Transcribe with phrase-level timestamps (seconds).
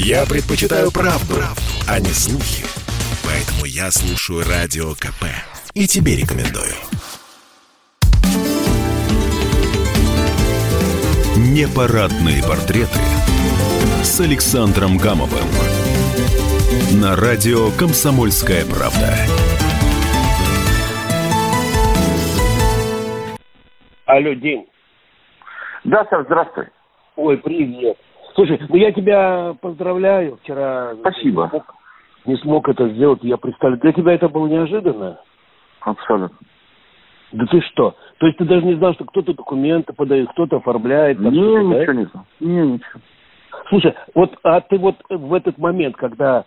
[0.00, 2.64] Я предпочитаю правду, правду, а не слухи.
[3.26, 5.26] Поэтому я слушаю Радио КП.
[5.74, 6.70] И тебе рекомендую.
[11.36, 13.00] Непарадные портреты
[14.04, 15.48] с Александром Гамовым.
[17.02, 19.16] На радио «Комсомольская правда».
[24.06, 24.64] Алло, День.
[25.82, 26.66] Да, сэр, здравствуй.
[27.16, 27.98] Ой, привет.
[28.38, 30.38] Слушай, ну я тебя поздравляю.
[30.42, 31.42] Вчера Спасибо.
[31.42, 31.74] Не смог,
[32.24, 33.80] не смог это сделать, я представляю.
[33.80, 35.18] Для тебя это было неожиданно?
[35.80, 36.38] Абсолютно.
[37.32, 37.96] Да ты что?
[38.18, 41.18] То есть ты даже не знал, что кто-то документы подает, кто-то оформляет?
[41.18, 41.80] Не, что-то, да?
[41.80, 42.24] ничего не знал.
[42.38, 43.00] Не, ничего.
[43.70, 46.44] Слушай, вот а ты вот в этот момент, когда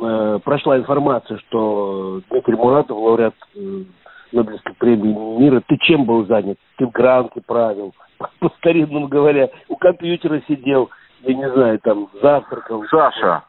[0.00, 3.82] э, прошла информация, что Дмитрий Муратов, лауреат э,
[4.30, 6.56] Нобелевской премии мира, ты чем был занят?
[6.78, 7.94] Ты гранты правил,
[8.38, 10.88] по-старинному говоря, у компьютера сидел,
[11.22, 12.84] я не знаю, там завтракал.
[12.90, 13.44] Саша,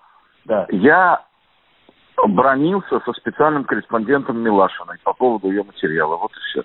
[0.45, 0.67] Да.
[0.69, 1.21] я
[2.27, 6.17] бронился со специальным корреспондентом Милашиной по поводу ее материала.
[6.17, 6.63] Вот и все.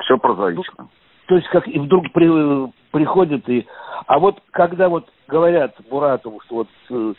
[0.00, 0.88] Все прозаично.
[1.26, 3.66] То есть как и вдруг при- приходит и...
[4.06, 7.14] А вот когда вот говорят Буратову, что вот э,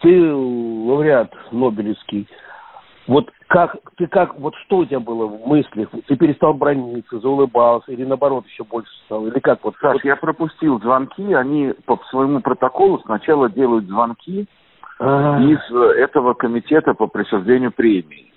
[0.00, 2.28] ты лауреат Нобелевский,
[3.10, 5.88] вот как ты как вот что у тебя было в мыслях?
[6.06, 9.26] Ты перестал брониться, заулыбался или наоборот еще больше стал?
[9.26, 9.74] Или как вот?
[9.80, 11.32] Саш, вот- я пропустил звонки.
[11.32, 14.46] Они по своему протоколу сначала делают звонки
[15.00, 18.32] А, из э, этого комитета по присуждению премии.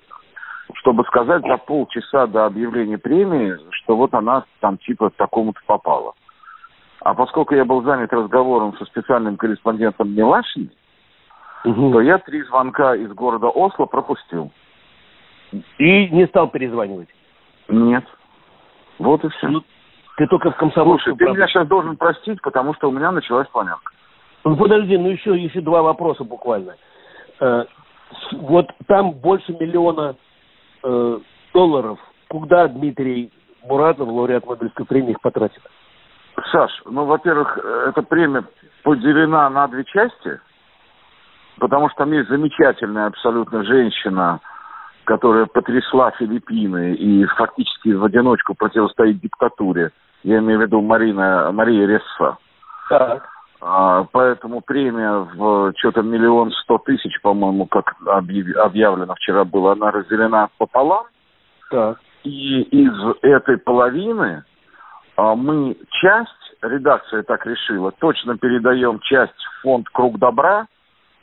[0.78, 6.14] Чтобы сказать за полчаса до объявления премии, что вот она там типа такому-то попала.
[7.02, 10.72] А поскольку я был занят разговором со специальным корреспондентом Милашиной,
[11.64, 11.92] мгм.
[11.92, 14.52] то я три звонка из города Осло пропустил.
[15.78, 17.10] И не стал перезванивать.
[17.68, 18.04] Нет.
[19.00, 19.48] Вот и все.
[19.48, 19.62] Ну,
[20.18, 21.38] Ты только в Слушай, комсомольскую ты правду.
[21.38, 23.92] меня сейчас должен простить, потому что у меня началась планерка.
[24.44, 26.76] Ну подожди, ну еще, еще два вопроса буквально.
[27.40, 27.66] Э,
[28.34, 30.16] вот там больше миллиона
[30.84, 31.20] э,
[31.54, 32.00] долларов.
[32.28, 33.32] Куда Дмитрий
[33.68, 35.62] Буратов, лауреат Нобелевской премии, их потратил?
[36.52, 38.44] Саш, ну, во-первых, э, эта премия
[38.84, 40.40] поделена на две части,
[41.60, 44.40] потому что там есть замечательная абсолютно женщина,
[45.06, 49.92] которая потрясла Филиппины и фактически в одиночку противостоит диктатуре.
[50.24, 52.38] Я имею в виду Марина, Мария Ресса.
[52.90, 53.28] Так.
[53.62, 59.92] А, Поэтому премия в что-то миллион сто тысяч, по-моему, как объяв- объявлено вчера было, она
[59.92, 61.06] разделена пополам.
[61.70, 62.00] Так.
[62.24, 64.44] И из этой половины
[65.18, 66.30] а, мы часть,
[66.62, 70.68] редакция так решила, точно передаем часть в фонд «Круг добра»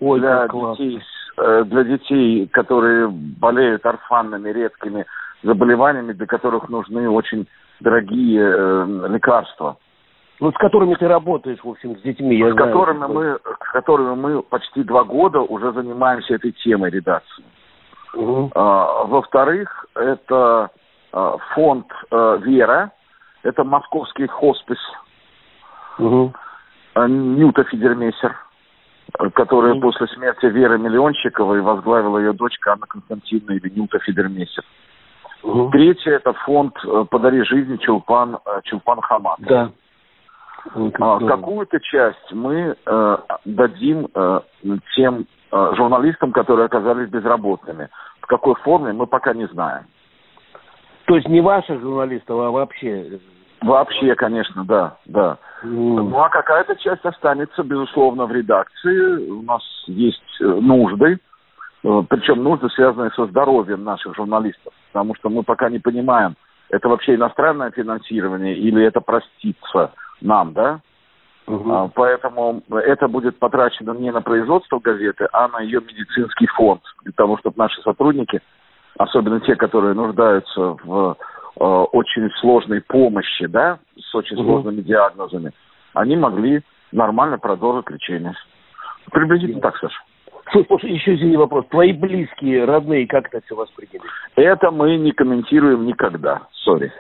[0.00, 1.19] Ой, для детей, с-
[1.64, 5.06] для детей, которые болеют орфанными редкими
[5.42, 7.46] заболеваниями, для которых нужны очень
[7.80, 9.76] дорогие э, лекарства.
[10.40, 12.68] Ну, с которыми ты работаешь, в общем, с детьми, я с знаю.
[12.68, 17.44] которыми мы, с которыми мы почти два года уже занимаемся этой темой редакции.
[18.14, 18.50] Мгм.
[18.54, 20.70] А, Во-вторых, это
[21.12, 22.90] а, фонд э, «Вера»,
[23.42, 24.78] это московский хоспис
[25.98, 26.32] Мгм.
[26.94, 28.34] э, Нюта Фидермессер,
[29.34, 29.82] которая Мгм.
[29.82, 34.65] после смерти Веры Миллионщиковой возглавила ее дочка Анна Константиновна или Нюта Фидермессер.
[35.43, 35.71] Мгм.
[35.71, 39.38] Третье– это фонд э, «Подари жизнь» Чулпан, э, Чулпан Хамат.
[39.41, 39.71] Да.
[41.00, 41.19] А.
[41.21, 43.16] Какую-то часть мы э,
[43.47, 44.41] дадим э,
[44.94, 47.88] тем э, журналистам, которые оказались безработными.
[48.21, 49.84] В какой форме мы пока не знаем.
[51.06, 53.19] То есть не ваших журналистов, а вообще.
[53.62, 55.38] Вообще, конечно, да, да.
[55.62, 59.31] Ну а какая-то часть останется, безусловно, в редакции.
[59.31, 61.19] У нас есть э, нужды,
[61.84, 66.37] э, причем нужды, связанные со здоровьем наших журналистов, потому что мы пока не понимаем,
[66.71, 70.81] это вообще иностранное финансирование или это простится нам, да?
[71.47, 77.12] А, Поэтому это будет потрачено не на производство газеты, а на ее медицинский фонд, для
[77.12, 78.41] того, чтобы наши сотрудники,
[78.98, 81.16] особенно те, которые нуждаются в
[81.58, 84.46] э, очень сложной помощи, да, с очень Мгм.
[84.46, 85.52] сложными диагнозами,
[85.94, 86.62] они могли
[86.92, 88.34] нормально продолжить лечение.
[89.10, 90.00] Приблизительно так, Саша.
[90.66, 91.64] Слушай, еще извини вопрос.
[91.70, 94.02] Твои близкие, родные, как это все восприняли?
[94.36, 96.42] Это мы не комментируем никогда.
[96.52, 96.92] Сори.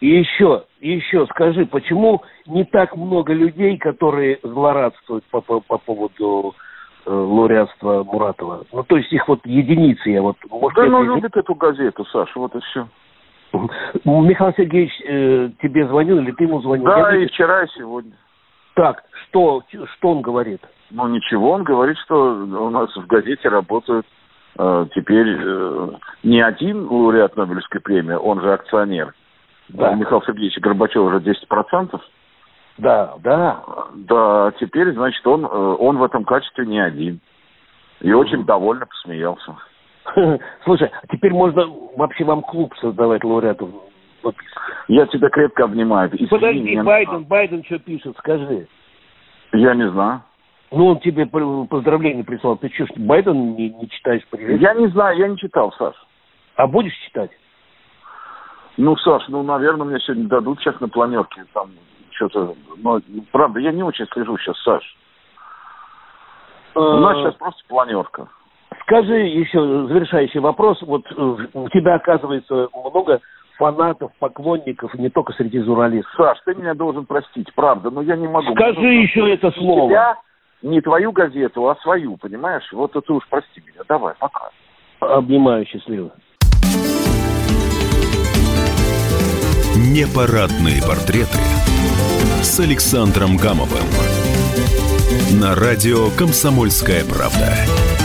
[0.00, 5.78] И еще, и еще скажи, почему не так много людей, которые злорадствуют по, по, по
[5.78, 6.54] поводу
[7.06, 8.64] э, лауреатства Муратова?
[8.72, 10.36] Ну, то есть их вот единицы, я вот...
[10.50, 12.86] Может, Да, ну, любит эту газету, Саша, вот и все.
[13.56, 14.26] Мгм.
[14.26, 16.86] Михаил Сергеевич э, тебе звонил или ты ему звонил?
[16.86, 18.12] Да, Я и вчера, и сегодня.
[18.74, 19.62] Так, что,
[19.96, 20.60] что он говорит?
[20.90, 24.06] Ну ничего, он говорит, что у нас в газете работают
[24.58, 25.88] э, теперь э,
[26.22, 29.14] не один лауреат Нобелевской премии, он же акционер.
[29.70, 29.90] Да.
[29.90, 32.00] У Михаила Сергеевича Горбачева уже 10%.
[32.78, 33.62] Да, да.
[33.94, 37.20] Да, теперь, значит, он, э, он в этом качестве не один.
[38.00, 39.56] И очень довольно посмеялся.
[40.64, 41.66] Слушай, а теперь можно
[41.96, 43.70] вообще вам клуб создавать лауреатов
[44.88, 46.08] Я тебя крепко обнимаю.
[46.10, 47.28] Извини, Подожди, Байден, нужно.
[47.28, 48.68] Байден что пишет, скажи.
[49.52, 50.22] Я не знаю.
[50.72, 52.56] Ну, он тебе поздравления прислал.
[52.56, 54.60] Ты что, Байден не, не читаешь привет?
[54.60, 55.94] Я не знаю, я не читал, Саш.
[56.56, 57.30] А будешь читать?
[58.76, 61.44] Ну, Саш, ну, наверное, мне сегодня дадут сейчас на планерке.
[61.52, 61.70] Там
[62.10, 62.54] что-то...
[62.78, 63.00] Но,
[63.30, 64.96] правда, я не очень слежу сейчас, Саш.
[66.74, 68.28] У нас сейчас просто планерка.
[68.86, 70.80] Скажи еще завершающий вопрос.
[70.82, 73.20] Вот э, у тебя, оказывается, много
[73.58, 76.12] фанатов, поклонников, не только среди журналистов.
[76.16, 78.54] Саш, ты меня должен простить, правда, но я не могу.
[78.54, 79.88] Скажи ну, еще это слово.
[79.88, 80.16] Тебя,
[80.62, 82.62] не твою газету, а свою, понимаешь?
[82.72, 83.82] Вот это уж прости меня.
[83.88, 84.50] Давай, пока.
[85.00, 86.12] Обнимаю, счастливо.
[89.74, 91.42] Непарадные портреты
[92.40, 93.86] с Александром Гамовым
[95.40, 97.95] на радио «Комсомольская правда».